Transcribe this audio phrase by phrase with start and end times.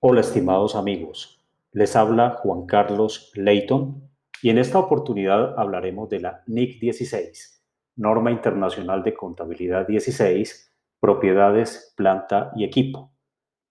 [0.00, 4.08] Hola estimados amigos, les habla Juan Carlos Leighton
[4.40, 7.64] y en esta oportunidad hablaremos de la NIC 16,
[7.96, 13.10] Norma Internacional de Contabilidad 16, Propiedades, Planta y Equipo,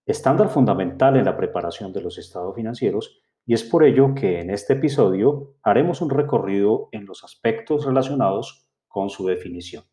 [0.06, 4.50] estándar fundamental en la preparación de los estados financieros y es por ello que en
[4.50, 9.86] este episodio haremos un recorrido en los aspectos relacionados con su definición.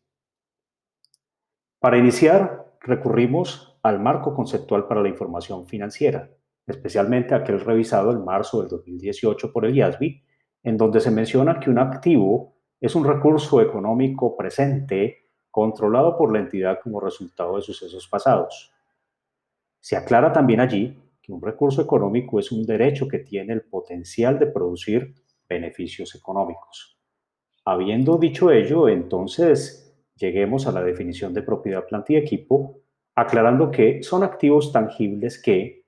[1.79, 6.29] Para iniciar, recurrimos al marco conceptual para la información financiera,
[6.67, 10.23] especialmente aquel revisado en marzo del 2018 por el IASBI,
[10.63, 16.39] en donde se menciona que un activo es un recurso económico presente controlado por la
[16.39, 18.71] entidad como resultado de sucesos pasados.
[19.79, 24.37] Se aclara también allí que un recurso económico es un derecho que tiene el potencial
[24.37, 25.15] de producir
[25.47, 26.99] beneficios económicos.
[27.63, 29.84] Habiendo dicho ello, entonces
[30.15, 32.81] lleguemos a la definición de propiedad, planta y equipo,
[33.15, 35.85] aclarando que son activos tangibles que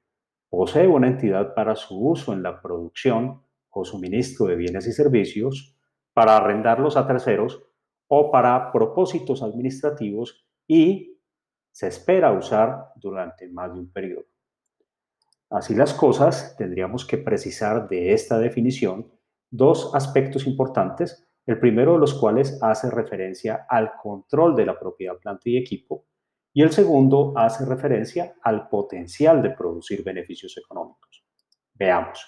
[0.50, 5.76] posee una entidad para su uso en la producción o suministro de bienes y servicios,
[6.14, 7.62] para arrendarlos a terceros
[8.08, 11.20] o para propósitos administrativos y
[11.72, 14.26] se espera usar durante más de un periodo.
[15.50, 19.12] Así las cosas, tendríamos que precisar de esta definición
[19.52, 25.18] dos aspectos importantes, el primero de los cuales hace referencia al control de la propiedad,
[25.18, 26.06] planta y equipo,
[26.54, 31.24] y el segundo hace referencia al potencial de producir beneficios económicos.
[31.74, 32.26] Veamos.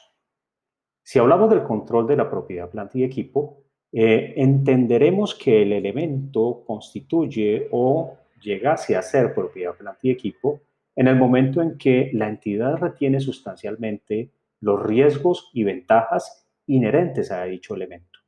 [1.03, 6.64] Si hablamos del control de la propiedad, planta y equipo, eh, entenderemos que el elemento
[6.66, 10.61] constituye o llegase a ser propiedad, planta y equipo
[10.95, 17.44] en el momento en que la entidad retiene sustancialmente los riesgos y ventajas inherentes a
[17.45, 18.19] dicho elemento.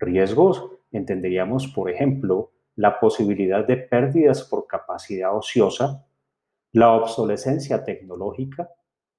[0.00, 6.06] Riesgos entenderíamos, por ejemplo, la posibilidad de pérdidas por capacidad ociosa,
[6.72, 8.70] la obsolescencia tecnológica,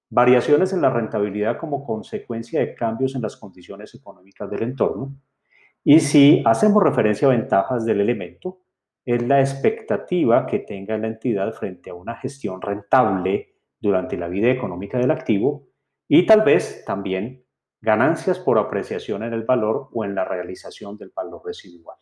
[0.10, 5.16] variaciones en la rentabilidad como consecuencia de cambios en las condiciones económicas del entorno.
[5.84, 8.62] Y si hacemos referencia a ventajas del elemento,
[9.06, 14.50] es la expectativa que tenga la entidad frente a una gestión rentable durante la vida
[14.50, 15.68] económica del activo
[16.08, 17.41] y tal vez también
[17.82, 21.98] ganancias por apreciación en el valor o en la realización del valor residual.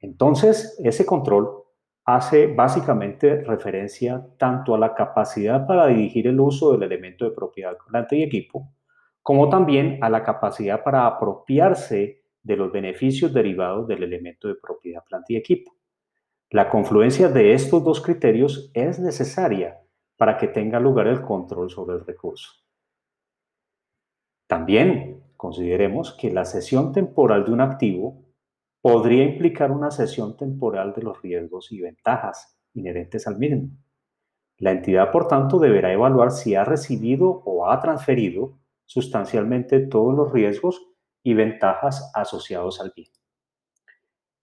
[0.00, 1.64] Entonces, ese control
[2.04, 7.76] hace básicamente referencia tanto a la capacidad para dirigir el uso del elemento de propiedad
[7.86, 8.72] planta y equipo,
[9.22, 15.04] como también a la capacidad para apropiarse de los beneficios derivados del elemento de propiedad
[15.04, 15.76] planta y equipo.
[16.48, 19.78] La confluencia de estos dos criterios es necesaria
[20.16, 22.67] para que tenga lugar el control sobre el recurso.
[24.48, 28.24] También consideremos que la cesión temporal de un activo
[28.80, 33.68] podría implicar una cesión temporal de los riesgos y ventajas inherentes al mismo.
[34.56, 40.32] La entidad, por tanto, deberá evaluar si ha recibido o ha transferido sustancialmente todos los
[40.32, 40.82] riesgos
[41.22, 43.10] y ventajas asociados al bien.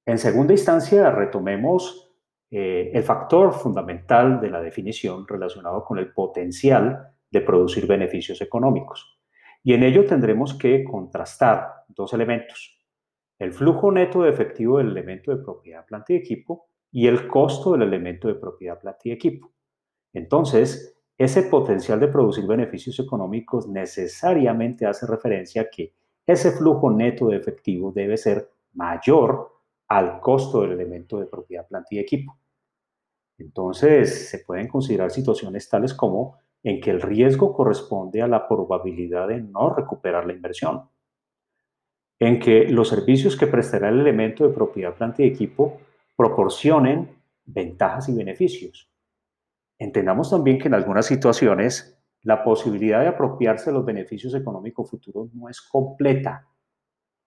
[0.05, 2.13] En segunda instancia, retomemos
[2.51, 9.14] eh, el factor fundamental de la definición relacionado con el potencial de producir beneficios económicos.
[9.65, 12.75] Y en ello tendremos que contrastar dos elementos
[13.39, 17.73] el flujo neto de efectivo del elemento de propiedad, planta y equipo y el costo
[17.73, 19.51] del elemento de propiedad, planta y equipo.
[20.13, 25.93] Entonces, ese potencial de producir beneficios económicos necesariamente hace referencia a que
[26.25, 29.51] ese flujo neto de efectivo debe ser mayor
[29.87, 32.37] al costo del elemento de propiedad, planta y equipo.
[33.37, 39.27] Entonces, se pueden considerar situaciones tales como en que el riesgo corresponde a la probabilidad
[39.27, 40.89] de no recuperar la inversión
[42.19, 45.77] en que los servicios que prestará el elemento de propiedad, planta y equipo
[46.15, 47.09] proporcionen
[47.45, 48.89] ventajas y beneficios.
[49.77, 55.31] Entendamos también que en algunas situaciones la posibilidad de apropiarse de los beneficios económicos futuros
[55.35, 56.47] no es completa.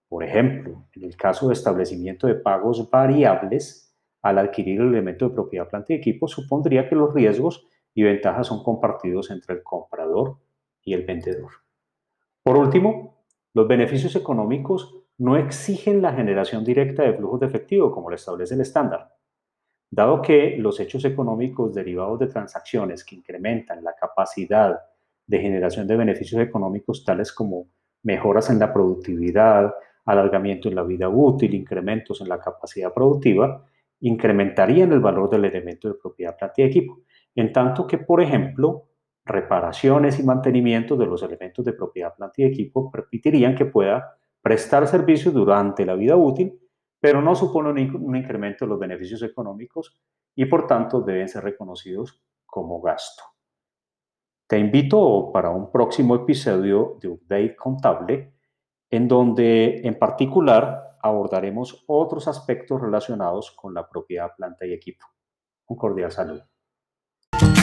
[0.09, 5.35] Por ejemplo, en el caso de establecimiento de pagos variables, al adquirir el elemento de
[5.35, 10.37] propiedad, planta y equipo, supondría que los riesgos y ventajas son compartidos entre el comprador
[10.83, 11.51] y el vendedor.
[12.43, 18.09] Por último, los beneficios económicos no exigen la generación directa de flujos de efectivo, como
[18.09, 19.13] lo establece el estándar.
[19.91, 24.79] Dado que los hechos económicos derivados de transacciones que incrementan la capacidad
[25.25, 27.67] de generación de beneficios económicos, tales como
[28.03, 29.73] mejoras en la productividad,
[30.05, 33.65] alargamiento en la vida útil, incrementos en la capacidad productiva,
[34.01, 37.01] incrementarían el valor del elemento de propiedad planta y equipo.
[37.35, 38.89] En tanto que, por ejemplo,
[39.25, 44.87] reparaciones y mantenimiento de los elementos de propiedad, planta y equipo permitirían que pueda prestar
[44.87, 46.59] servicios durante la vida útil,
[46.99, 50.01] pero no supone un, incremento de los beneficios económicos
[50.35, 53.23] y por tanto deben ser reconocidos como gasto.
[54.47, 58.33] Te invito para un próximo episodio de Update Contable,
[58.89, 65.05] en donde en particular abordaremos otros aspectos relacionados con la propiedad, planta y equipo.
[65.67, 66.58] Un cordial saludo.